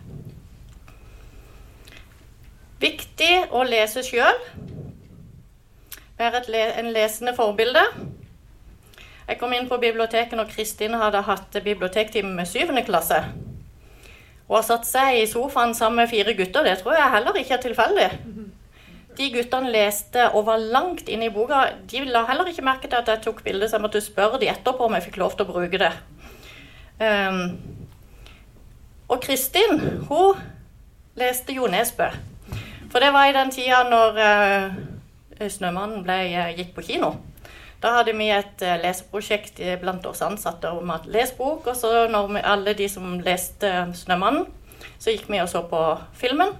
[2.83, 4.41] Viktig å lese sjøl.
[6.19, 7.85] Være le en lesende forbilde.
[9.29, 13.23] Jeg kom inn på biblioteket når Kristin hadde hatt bibliotektime med syvende klasse.
[14.49, 16.67] Hun har satt seg i sofaen sammen med fire gutter.
[16.67, 18.09] Det tror jeg heller ikke er tilfeldig.
[19.17, 21.67] De guttene leste og var langt inne i boka.
[21.91, 24.49] De la heller ikke merke til at jeg tok bilde, så jeg måtte spørre de
[24.49, 25.93] etterpå om jeg fikk lov til å bruke det.
[27.03, 27.59] Um,
[29.13, 30.41] og Kristin, hun
[31.19, 32.09] leste Jo Nesbø.
[32.93, 34.81] For det var i den tida når uh,
[35.41, 37.15] 'Snømannen' ble, uh, gikk på kino.
[37.83, 41.67] Da hadde vi et uh, leseprosjekt blant oss ansatte om at les bok.
[41.67, 44.49] Og så når vi, alle de som leste 'Snømannen',
[44.99, 45.83] så gikk vi og så på
[46.15, 46.57] filmen.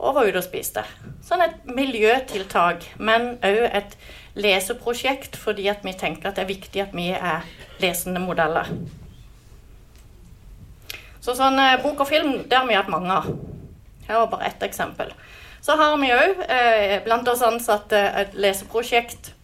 [0.00, 0.82] Og var ute og spiste.
[1.24, 3.96] Sånn et miljøtiltak, men òg et
[4.40, 7.44] leseprosjekt fordi at vi tenker at det er viktig at vi er
[7.82, 8.70] lesende modeller.
[11.20, 13.28] Så sånn bok og film, det har vi hatt mange av.
[14.08, 15.12] Her var bare ett eksempel.
[15.60, 19.34] Så har vi òg eh, blant oss ansatte et leseprosjekt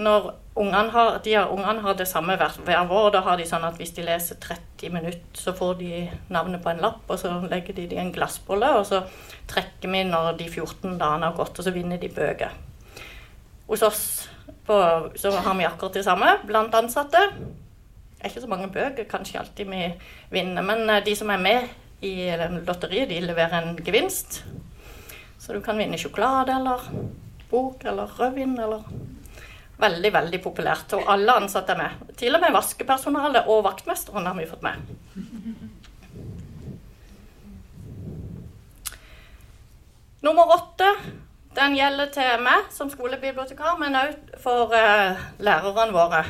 [0.00, 3.10] når ungene har, de har, ungene har det samme hver, hver vår.
[3.14, 6.72] Da har de sånn at hvis de leser 30 minutter, så får de navnet på
[6.72, 9.02] en lapp, og så legger de det i en glassbolle, og så
[9.50, 12.56] trekker vi når de 14 dagene har gått, og så vinner de bøker.
[13.70, 14.04] Hos oss
[14.66, 14.78] på,
[15.20, 17.22] så har vi akkurat det samme blant ansatte.
[17.36, 19.84] Det er ikke så mange bøker kanskje alltid vi
[20.32, 21.70] vinner, men eh, de som er med
[22.04, 22.32] i
[22.66, 24.42] lotteriet, de leverer en gevinst.
[25.40, 26.84] Så du kan vinne sjokolade eller
[27.50, 28.84] bok eller rødvin eller
[29.80, 30.92] Veldig, veldig populært.
[30.98, 32.14] Og alle ansatte er med.
[32.20, 34.76] Til og med vaskepersonalet og vaktmesteren har vi fått med.
[40.20, 40.90] Nummer åtte
[41.56, 46.22] den gjelder til meg som skolebibliotekar, men òg for uh, lærerne våre.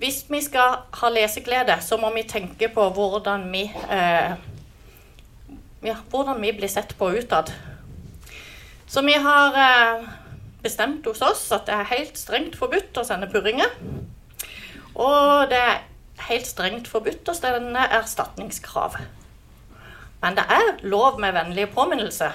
[0.00, 4.34] Hvis vi skal ha leseglede, så må vi tenke på hvordan vi, eh,
[5.86, 7.52] ja, hvordan vi blir sett på utad.
[8.86, 10.04] Så vi har eh,
[10.66, 13.70] bestemt hos oss at det er helt strengt forbudt å sende purringer.
[14.96, 15.84] Og det er
[16.28, 18.98] helt strengt forbudt å sende erstatningskrav.
[20.22, 22.34] Men det er lov med vennlige påminnelser.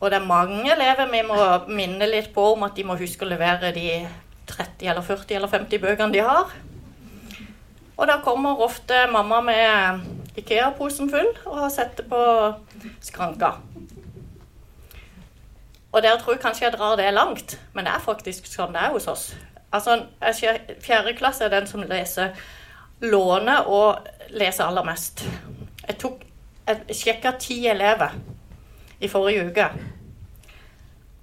[0.00, 1.36] Og det er mange elever vi må
[1.68, 3.86] minne litt på om at de må huske å levere de
[4.48, 6.54] 30 eller 40 eller 50 bøkene de har.
[8.00, 12.20] Og da kommer ofte mamma med Ikea-posen full og setter på
[13.04, 13.58] skranka.
[15.92, 18.82] Og der tror jeg kanskje jeg drar det langt, men det er faktisk sånn det
[18.84, 19.30] er hos oss.
[19.72, 20.00] Altså,
[20.82, 22.34] Fjerde klasse er den som leser
[23.00, 25.24] låner og leser aller mest.
[25.86, 26.22] Jeg, tok,
[26.68, 28.14] jeg sjekka ti elever
[29.00, 29.70] i forrige uke.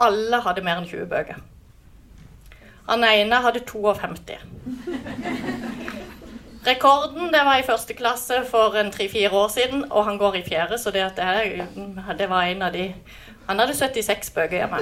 [0.03, 1.39] Alle hadde mer enn 20 bøker.
[2.87, 4.37] Han ene hadde 52.
[6.67, 10.43] Rekorden det var i første klasse for en tre-fire år siden, og han går i
[10.43, 11.67] fjerde, så det, det,
[12.19, 12.89] det var en av de
[13.47, 14.77] Han hadde 76 bøker hjemme.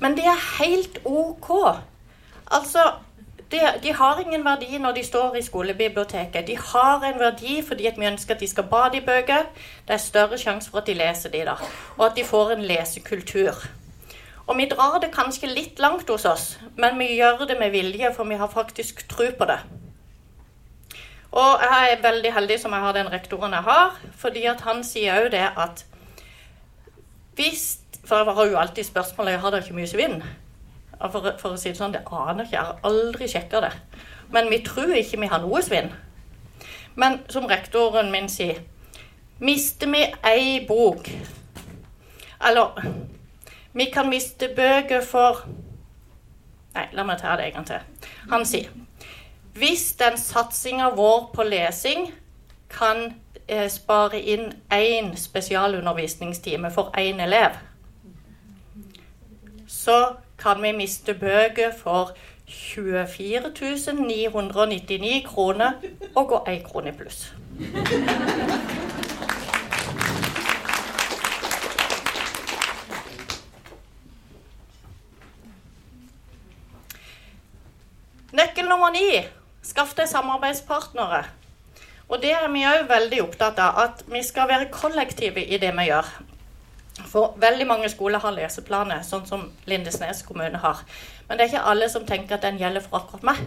[0.00, 1.50] Men det er helt OK.
[2.50, 2.82] Altså,
[3.50, 6.46] de, de, har ingen verdi når de står i skolebiblioteket.
[6.46, 9.48] De har en verdi fordi at vi ønsker at de skal bade i bøker.
[9.88, 11.56] Det er større sjanse for at de leser de da,
[11.96, 13.64] og at de får en lesekultur.
[14.46, 18.12] Og vi drar det kanskje litt langt hos oss, men vi gjør det med vilje,
[18.16, 19.58] for vi har faktisk tro på det.
[21.32, 24.80] Og jeg er veldig heldig som jeg har den rektoren jeg har, fordi at han
[24.84, 25.84] sier òg det at
[27.38, 30.22] hvis For jeg har jo alltid spørsmålet jeg har da ikke mye svinn.
[31.12, 32.54] For, for, å si det sånn, det aner ikke.
[32.54, 33.70] Jeg har aldri sjekka det.
[34.32, 35.90] Men vi tror ikke vi har noe svinn.
[36.96, 38.62] Men som rektoren min sier
[39.44, 41.06] Mister vi ei bok,
[42.48, 42.80] eller
[43.76, 45.44] vi kan miste bøker for
[46.74, 48.08] Nei, la meg ta det en gang til.
[48.30, 48.72] Han sier
[49.58, 52.12] hvis den satsinga vår på lesing
[52.70, 53.14] kan
[53.48, 57.56] eh, spare inn én spesialundervisningstime for én elev,
[59.66, 62.16] så kan vi miste bøker for
[62.46, 65.72] 24 999 kroner
[66.14, 67.34] og gå én krone i pluss.
[78.32, 79.37] Nøkkel nummer ni
[79.68, 81.26] skaff deg samarbeidspartnere.
[82.08, 85.74] Og det er vi òg veldig opptatt av, at vi skal være kollektive i det
[85.76, 86.08] vi gjør.
[87.06, 90.80] For veldig mange skoler har leseplaner, sånn som Lindesnes kommune har.
[91.28, 93.44] Men det er ikke alle som tenker at den gjelder for akkurat meg.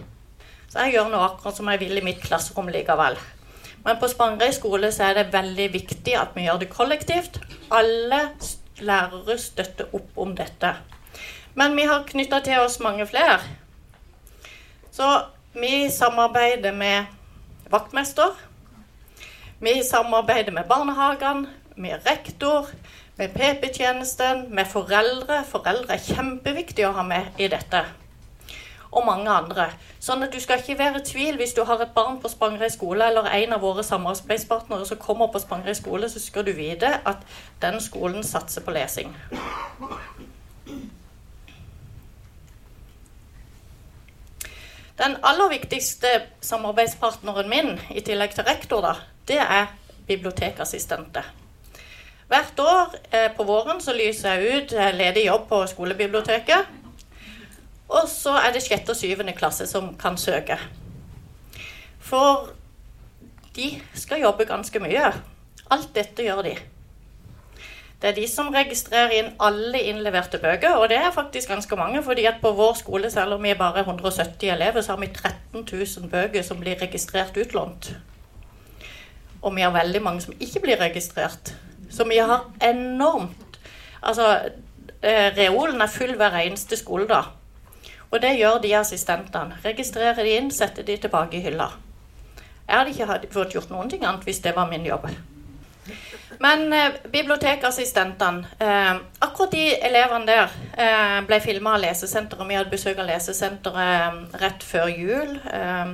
[0.70, 3.18] Så jeg gjør noe akkurat som jeg vil i mitt klasserom likevel.
[3.82, 7.40] Men på Spangereid skole så er det veldig viktig at vi gjør det kollektivt.
[7.74, 8.22] Alle
[8.80, 10.76] lærere støtter opp om dette.
[11.58, 13.40] Men vi har knytta til oss mange flere.
[14.94, 15.08] Så
[15.52, 17.04] vi samarbeider med
[17.70, 18.36] vaktmester.
[19.60, 22.66] Vi samarbeider med barnehagene, med rektor,
[23.16, 25.44] med PP-tjenesten, med foreldre.
[25.44, 27.84] Foreldre er kjempeviktig å ha med i dette.
[28.92, 29.68] Og mange andre.
[30.00, 32.74] Sånn at du skal ikke være i tvil hvis du har et barn på Spangereid
[32.74, 36.90] skole eller en av våre samarbeidspartnere som kommer på Spangereid skole, så skal du vite
[37.04, 37.22] at
[37.62, 39.14] den skolen satser på lesing.
[45.02, 46.06] Den aller viktigste
[46.46, 48.92] samarbeidspartneren min, i tillegg til rektor, da,
[49.26, 49.72] det er
[50.06, 51.26] bibliotekassistenter.
[52.30, 56.70] Hvert år eh, på våren så lyser jeg ut eh, ledig jobb på skolebiblioteket.
[57.90, 60.60] Og så er det sjette og syvende klasse som kan søke.
[61.98, 62.52] For
[63.56, 65.10] de skal jobbe ganske mye.
[65.74, 66.54] Alt dette gjør de.
[68.02, 72.02] Det er de som registrerer inn alle innleverte bøker, og det er faktisk ganske mange.
[72.02, 75.06] fordi at på vår skole, selv om vi er bare 170 elever, så har vi
[75.06, 75.68] 13
[76.00, 77.94] 000 bøker som blir registrert utlånt.
[79.42, 81.54] Og vi har veldig mange som ikke blir registrert.
[81.90, 83.36] Så vi har enormt
[84.02, 84.38] Altså,
[85.02, 87.24] eh, reolen er full hver eneste skoledag.
[88.10, 89.54] Og det gjør de assistentene.
[89.64, 91.68] Registrerer de inn, setter de tilbake i hylla.
[92.68, 95.06] Jeg hadde ikke fått gjort noen ting annet hvis det var min jobb.
[96.38, 102.46] Men eh, bibliotekassistentene eh, Akkurat de elevene der eh, ble filma av Lesesenteret.
[102.48, 105.34] Vi hadde besøk av Lesesenteret eh, rett før jul.
[105.50, 105.92] Eh,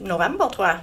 [0.00, 0.80] november, tror jeg.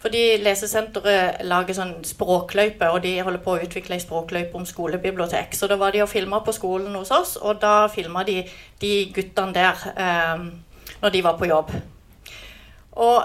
[0.00, 5.52] Fordi Lesesenteret lager sånn språkløype, og de holder på å utvikle ei språkløype om skolebibliotek.
[5.56, 8.40] Så da var de og filma på skolen hos oss, og da filma de
[8.80, 10.46] de guttene der eh,
[11.02, 11.74] når de var på jobb.
[12.96, 13.20] Og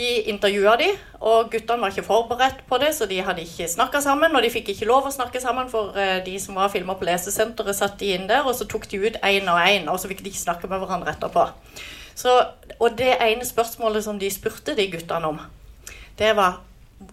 [0.00, 0.88] de intervjua de,
[1.20, 4.32] og guttene var ikke forberedt på det, så de hadde ikke snakka sammen.
[4.36, 7.08] Og de fikk ikke lov å snakke sammen, for eh, de som var filma på
[7.08, 10.10] lesesenteret, satt de inn der, og så tok de ut én og én, og så
[10.10, 11.46] fikk de ikke snakke med hverandre etterpå.
[12.16, 12.34] Så,
[12.78, 15.40] og det ene spørsmålet som de spurte de guttene om,
[16.20, 16.60] det var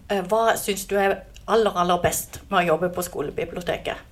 [0.08, 4.06] eh, hva syns du er aller, aller best med å jobbe på skolebiblioteket?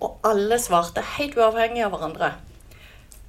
[0.00, 2.32] Og alle svarte helt uavhengig av hverandre.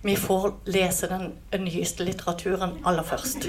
[0.02, 3.46] Vi får lese den nyeste litteraturen aller først.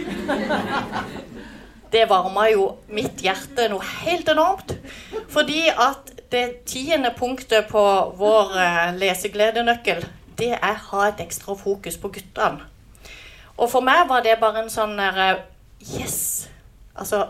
[1.93, 4.75] Det varma jo mitt hjerte noe helt enormt.
[5.33, 7.83] Fordi at det tiende punktet på
[8.17, 10.05] vår eh, lesegledenøkkel,
[10.41, 12.65] det er å ha et ekstra fokus på guttene.
[13.61, 15.43] Og for meg var det bare en sånn der
[15.83, 16.49] Yes!
[16.97, 17.27] Altså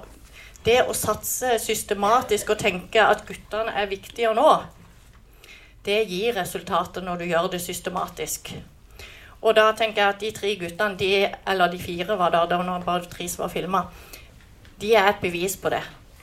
[0.62, 4.50] Det å satse systematisk og tenke at guttene er viktige nå,
[5.82, 8.52] det gir resultater når du gjør det systematisk.
[9.42, 11.11] Og da tenker jeg at de tre guttene, de,
[11.50, 13.83] eller de fire var da, det var bare tre som var filma,
[14.81, 15.83] de er et bevis på det.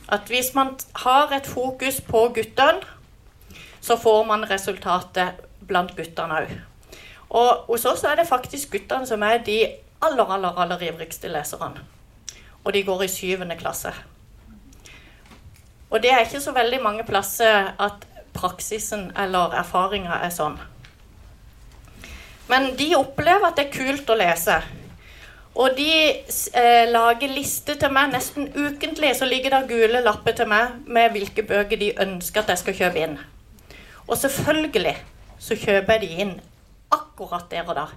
[0.09, 2.79] At hvis man har et fokus på guttene,
[3.81, 6.55] så får man resultatet blant guttene òg.
[7.29, 9.59] Og hos oss er det faktisk guttene som er de
[10.01, 11.83] aller, aller, aller ivrigste leserne.
[12.63, 13.93] Og de går i syvende klasse.
[15.89, 20.57] Og det er ikke så veldig mange plasser at praksisen eller erfaringa er sånn.
[22.49, 24.57] Men de opplever at det er kult å lese.
[25.59, 29.11] Og de eh, lager liste til meg nesten ukentlig.
[29.17, 32.77] Så ligger det gule lapper til meg med hvilke bøker de ønsker at jeg skal
[32.83, 33.17] kjøpe inn.
[34.07, 34.95] Og selvfølgelig
[35.39, 36.35] så kjøper jeg de inn
[36.93, 37.87] akkurat der og da.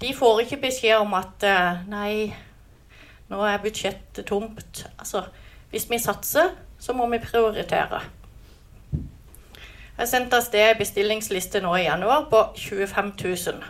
[0.00, 2.12] De får ikke beskjed om at eh, Nei,
[3.32, 4.84] nå er budsjettet tomt.
[4.98, 5.24] Altså,
[5.72, 8.02] hvis vi satser, så må vi prioritere.
[9.96, 13.62] Jeg sendte av sted bestillingsliste nå i januar på 25 000.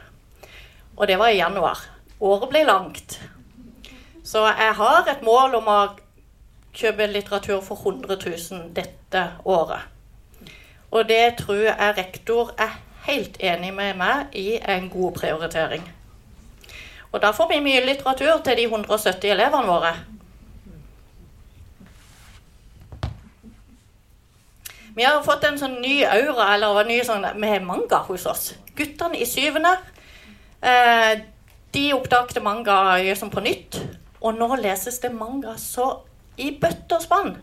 [0.97, 1.79] Og det var i januar.
[2.21, 3.21] Året ble langt.
[4.27, 5.77] Så jeg har et mål om å
[6.75, 9.87] kjøpe litteratur for 100 000 dette året.
[10.91, 12.75] Og det tror jeg rektor er
[13.07, 15.87] helt enig med meg i en god prioritering.
[17.13, 19.95] Og da får vi mye litteratur til de 170 elevene våre.
[24.97, 28.47] Vi har fått en sånn ny aura eller en ny sånn, med manga hos oss.
[28.79, 29.75] Guttene i syvende
[30.65, 31.19] eh,
[31.77, 33.77] de oppdaget manga liksom på nytt.
[34.25, 35.91] Og nå leses det manga så
[36.41, 37.35] i bøtter og spann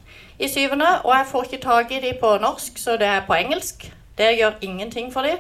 [0.42, 0.90] i syvende.
[1.06, 3.86] Og jeg får ikke tak i de på norsk, så det er på engelsk.
[4.18, 5.38] Det gjør ingenting for de.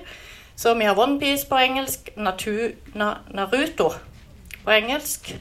[0.55, 3.89] Så vi har OnePiece på engelsk, Natu, na, Naruto
[4.63, 5.33] på engelsk.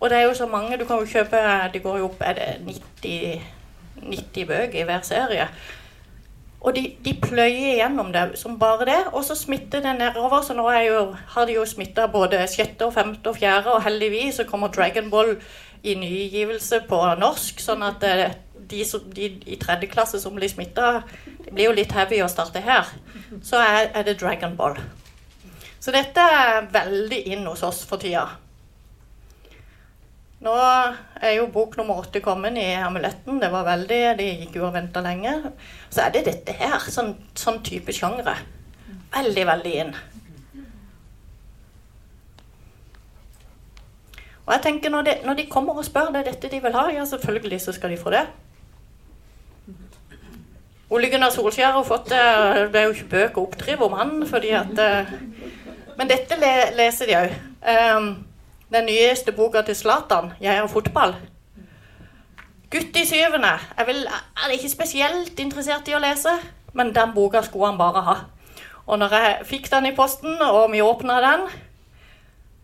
[0.00, 1.38] Og det er jo så mange Du kan jo kjøpe
[1.72, 3.42] Det går jo opp er det 90,
[4.02, 5.46] 90 bøker i hver serie.
[6.62, 10.44] Og de, de, pløyer gjennom det som bare det, og så smitter det nedover.
[10.46, 11.00] Så nå jo,
[11.34, 15.10] har de jo smitta både sjette, og femte og fjerde, og heldigvis så kommer Dragon
[15.10, 15.34] Ball
[15.82, 17.62] i nygivelse på norsk.
[17.62, 18.30] Sånn at de,
[18.70, 18.84] de,
[19.16, 21.00] de i tredje klasse som blir smitta,
[21.42, 22.94] det blir jo litt heavy å starte her.
[23.42, 24.78] Så er, er det Dragon Ball.
[25.82, 28.28] Så dette er veldig inn hos oss for tida.
[30.42, 33.38] Nå er jo bok nummer åtte kommet i Amuletten.
[33.38, 35.36] Det var veldig, De gikk jo og venta lenge.
[35.88, 36.82] Så er det dette her.
[36.90, 38.34] Sånn, sånn type sjangre.
[39.14, 39.92] Veldig, veldig inn.
[44.42, 46.74] Og jeg tenker når de, når de kommer og spør det er dette de vil
[46.74, 48.24] ha, ja, selvfølgelig så skal de få det.
[50.92, 52.24] Ole Gunnar Solskjær har fått det.
[52.74, 55.14] Det er jo ikke bøker å oppdrive om han, fordi at eh,
[55.96, 56.36] Men dette
[56.74, 57.40] leser de òg.
[58.72, 61.14] Den nyeste boka til Zlatan, 'Jeg er fotball'.
[62.70, 63.58] Gutt i syvende.
[63.78, 64.06] Jeg vil,
[64.46, 66.30] er ikke spesielt interessert i å lese,
[66.72, 68.14] men den boka skulle han bare ha.
[68.86, 71.48] Og når jeg fikk den i posten, og vi åpna den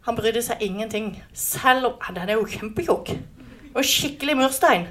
[0.06, 1.24] Han brydde seg ingenting.
[1.34, 3.10] Selv om Den er jo kjempetjukk.
[3.74, 4.88] Og skikkelig murstein.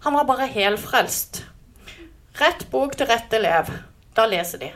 [0.00, 1.44] Han var bare helfrelst.
[2.40, 3.70] Rett bok til rett elev.
[4.16, 4.72] Da leser de.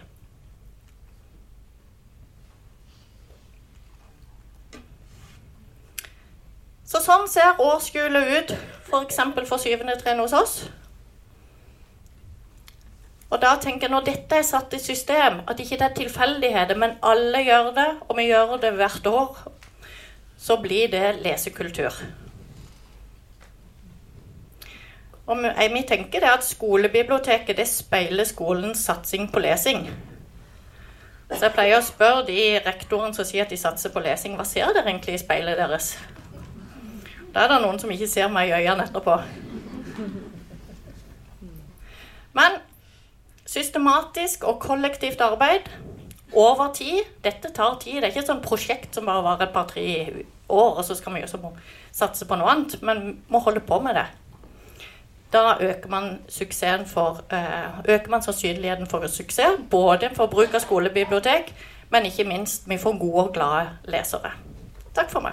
[6.89, 8.53] Så sånn ser årsskole ut,
[8.89, 9.19] f.eks.
[9.21, 10.55] for, for syvende trinn hos oss.
[13.29, 16.79] Og da tenker jeg Når dette er satt i system, at ikke det er tilfeldigheter,
[16.81, 19.37] men alle gjør det, og vi gjør det hvert år,
[20.39, 21.93] så blir det lesekultur.
[25.29, 29.91] Og vi tenker det at Skolebiblioteket det speiler skolens satsing på lesing.
[31.29, 34.47] Så jeg pleier å spørre de rektorene som sier at de satser på lesing, hva
[34.49, 35.91] ser dere egentlig i speilet deres?
[37.35, 39.19] Da er det noen som ikke ser meg i øynene etterpå.
[42.39, 42.61] Men
[43.49, 45.69] systematisk og kollektivt arbeid
[46.33, 48.01] over tid Dette tar tid.
[48.01, 49.85] Det er ikke et sånt prosjekt som bare varer et par-tre
[50.49, 51.41] år, og så skal vi også
[51.93, 52.79] satse på noe annet.
[52.83, 54.07] Men må holde på med det.
[55.33, 56.19] Da øker man,
[56.87, 59.61] for, øh, øker man sannsynligheten for suksess.
[59.71, 61.55] Både for bruk av skolebibliotek,
[61.91, 64.33] men ikke minst vi får gode og glade lesere.
[64.95, 65.33] Takk for meg.